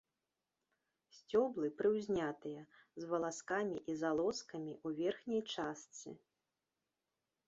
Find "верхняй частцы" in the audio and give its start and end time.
5.03-6.09